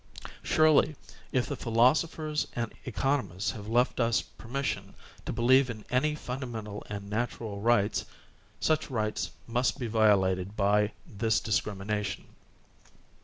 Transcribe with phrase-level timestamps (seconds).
[0.41, 0.95] Surely,
[1.31, 4.95] if the philosophers and economists have left us permission
[5.27, 8.05] to believe in any fundamental and natural rights,
[8.59, 12.25] such rights must be violated by this discrimination.